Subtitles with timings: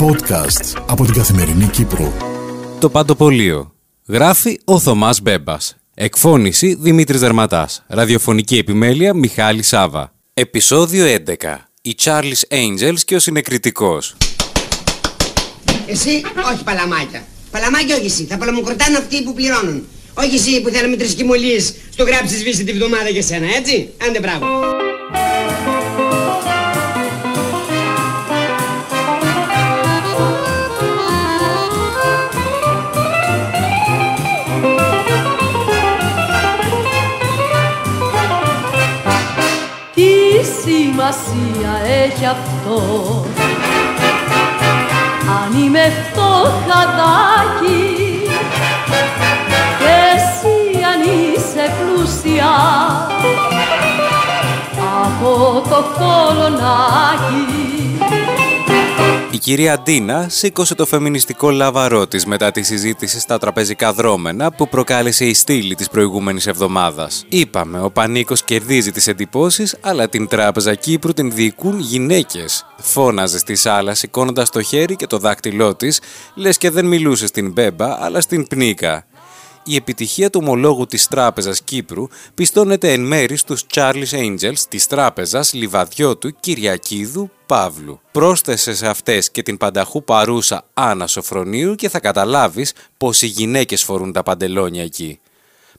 [0.00, 2.12] Podcast από την Καθημερινή Κύπρο.
[2.80, 3.74] Το Παντοπολείο.
[4.06, 5.76] Γράφει ο Θωμάς Μπέμπας.
[5.94, 7.84] Εκφώνηση Δημήτρης Δερματάς.
[7.86, 10.12] Ραδιοφωνική επιμέλεια Μιχάλη Σάβα.
[10.34, 11.68] Επισόδιο 11.
[11.82, 14.16] Η Charles Angels και ο συνεκριτικός.
[15.86, 16.22] Εσύ,
[16.52, 17.24] όχι παλαμάκια.
[17.50, 18.24] Παλαμάκια όχι εσύ.
[18.24, 19.86] Θα παλαμοκροτάνε αυτοί που πληρώνουν.
[20.14, 24.20] Όχι εσύ που θέλαμε τρεις κοιμωλίες στο γράψεις σβήσει τη βδομάδα για σένα, έτσι; Άντε
[24.20, 24.75] μπράβο.
[40.96, 41.72] Σημασία
[42.04, 42.80] έχει αυτό.
[45.42, 47.84] Αν είμαι φτωχαδάκι
[49.78, 52.54] Και εσύ αν είσαι πλούσια
[55.04, 55.32] Από
[55.68, 57.65] το κολονάκι
[59.36, 64.68] Η κυρία Ντίνα σήκωσε το φεμινιστικό λαβαρό της μετά τη συζήτηση στα τραπεζικά δρόμενα που
[64.68, 67.24] προκάλεσε η στήλη της προηγούμενης εβδομάδας.
[67.28, 72.66] Είπαμε, ο Πανίκος κερδίζει τις εντυπώσεις, αλλά την τράπεζα Κύπρου την διοικούν γυναίκες.
[72.76, 76.00] Φώναζε στη σάλα σηκώνοντας το χέρι και το δάκτυλό της,
[76.34, 79.06] λες και δεν μιλούσε στην μπέμπα, αλλά στην πνίκα.
[79.64, 85.52] Η επιτυχία του ομολόγου της Τράπεζας Κύπρου πιστώνεται εν μέρη στους Charles Angels της Τράπεζας
[85.52, 88.00] Λιβαδιώτου Κυριακίδου Παύλου.
[88.12, 93.82] Πρόσθεσες σε αυτές και την πανταχού παρούσα Άννα Σοφρονίου και θα καταλάβεις πως οι γυναίκες
[93.82, 95.20] φορούν τα παντελόνια εκεί.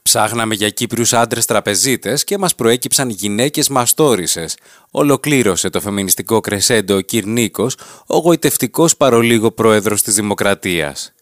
[0.02, 4.56] Ψάχναμε για Κύπριους άντρες τραπεζίτες και μας προέκυψαν γυναίκες μαστόρισες.
[4.90, 11.12] Ολοκλήρωσε το φεμινιστικό κρεσέντο ο Κυρ Νίκος, ο γοητευτικός παρολίγο πρόεδρος της Δημοκρατίας.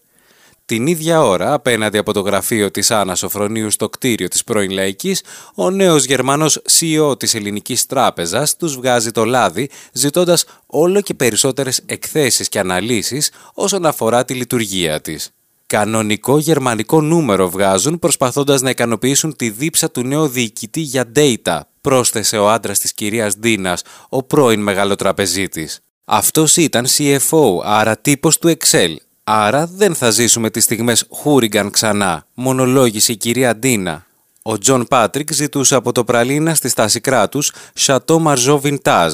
[0.67, 5.23] Την ίδια ώρα, απέναντι από το γραφείο της Άννα Σοφρονίου στο κτίριο της πρώην Λαϊκής,
[5.55, 11.81] ο νέος Γερμανός CEO της Ελληνικής Τράπεζας τους βγάζει το λάδι, ζητώντας όλο και περισσότερες
[11.85, 15.29] εκθέσεις και αναλύσεις όσον αφορά τη λειτουργία της.
[15.67, 22.37] Κανονικό γερμανικό νούμερο βγάζουν προσπαθώντας να ικανοποιήσουν τη δίψα του νέου διοικητή για data, πρόσθεσε
[22.37, 25.79] ο άντρας της κυρίας Ντίνας, ο πρώην μεγαλοτραπεζίτης.
[26.05, 28.95] Αυτός ήταν CFO, άρα τύπος του Excel,
[29.29, 34.05] Άρα δεν θα ζήσουμε τις στιγμές Χούρικαν ξανά, μονολόγησε η κυρία Ντίνα.
[34.41, 39.09] Ο Τζον Πάτρικ ζητούσε από το Πραλίνα στη Στασικράτους Chateau Margaux Vintage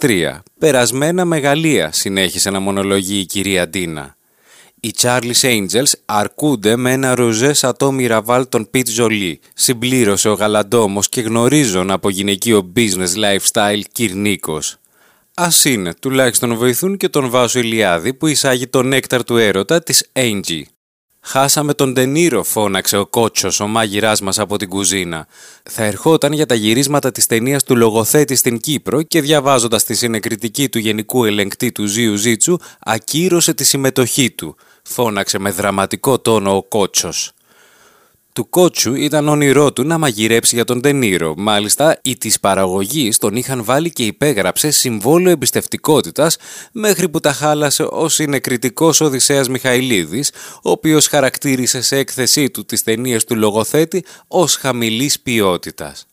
[0.00, 0.38] 2003.
[0.58, 4.16] Περασμένα μεγαλεία, συνέχισε να μονολογεί η κυρία Ντίνα.
[4.80, 11.08] Οι Charlie's Angels αρκούνται με ένα ροζέ Chateau Miraval των Πιτ Ζολί, συμπλήρωσε ο γαλαντόμος
[11.08, 14.78] και γνωρίζων από γυναικείο business lifestyle Κυρνίκος.
[15.40, 20.10] Α είναι, τουλάχιστον βοηθούν και τον Βάσο Ηλιάδη που εισάγει τον νέκταρ του έρωτα της
[20.12, 20.62] Angie.
[21.20, 25.26] Χάσαμε τον Τενήρο, φώναξε ο κότσος, ο μάγειράς μας από την κουζίνα.
[25.62, 30.68] Θα ερχόταν για τα γυρίσματα της ταινίας του λογοθέτη στην Κύπρο και διαβάζοντας τη συνεκριτική
[30.68, 34.56] του γενικού ελεγκτή του Ζίου Ζήτσου, ακύρωσε τη συμμετοχή του.
[34.82, 37.32] Φώναξε με δραματικό τόνο ο κότσος.
[38.36, 41.34] Του κότσου ήταν όνειρό του να μαγειρέψει για τον Τενήρο.
[41.36, 46.36] Μάλιστα, οι της παραγωγής τον είχαν βάλει και υπέγραψε συμβόλαιο εμπιστευτικότητας
[46.72, 50.30] μέχρι που τα χάλασε ο συνεκριτικός Οδυσσέας Μιχαηλίδης,
[50.62, 56.06] ο οποίος χαρακτήρισε σε έκθεσή του τις ταινίες του λογοθέτη ως χαμηλής ποιότητας.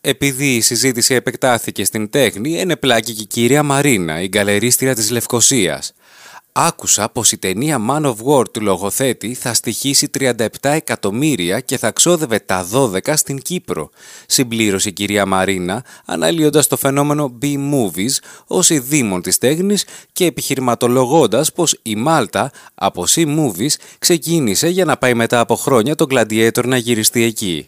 [0.00, 5.92] Επειδή η συζήτηση επεκτάθηκε στην τέχνη, ενεπλάκη και η κυρία Μαρίνα, η γκαλερίστρια της Λευκοσίας.
[6.58, 11.90] Άκουσα πως η ταινία Man of War του λογοθέτη θα στοιχήσει 37 εκατομμύρια και θα
[11.90, 13.90] ξόδευε τα 12 στην Κύπρο,
[14.26, 21.78] συμπλήρωσε η κυρία Μαρίνα, αναλύοντας το φαινόμενο B-Movies ως ειδήμων της τέχνης και επιχειρηματολογώντας πως
[21.82, 27.22] η Μάλτα από C-Movies ξεκίνησε για να πάει μετά από χρόνια τον Gladiator να γυριστεί
[27.22, 27.66] εκεί.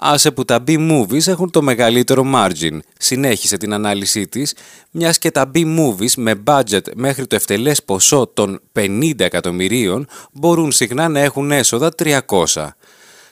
[0.00, 2.78] Άσε που τα B-movies έχουν το μεγαλύτερο margin.
[2.98, 4.54] Συνέχισε την ανάλυση της,
[4.90, 11.08] μιας και τα B-movies με budget μέχρι το ευτελές ποσό των 50 εκατομμυρίων μπορούν συχνά
[11.08, 12.74] να έχουν έσοδα 300.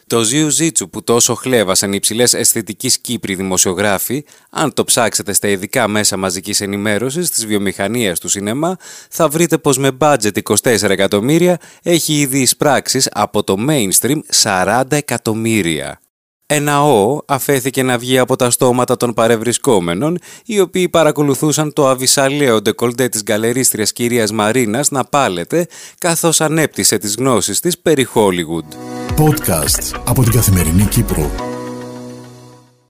[0.06, 5.88] Το Jiu-Jitsu που τόσο χλέβασαν οι υψηλές αισθητικής Κύπροι δημοσιογράφοι, αν το ψάξετε στα ειδικά
[5.88, 8.76] μέσα μαζικής ενημέρωσης της βιομηχανίας του σινεμά,
[9.10, 16.00] θα βρείτε πως με budget 24 εκατομμύρια έχει ήδη εισπράξεις από το mainstream 40 εκατομμύρια.
[16.48, 22.62] Ένα «ο» αφέθηκε να βγει από τα στόματα των παρευρισκόμενων, οι οποίοι παρακολουθούσαν το αβυσαλαίο
[22.62, 25.66] ντεκολτέ της γκαλερίστριας κυρίας Μαρίνας να πάλεται,
[25.98, 28.76] καθώς ανέπτυσε τις γνώσεις της περί Hollywood.
[29.20, 31.55] Podcast από την Καθημερινή Κύπρο.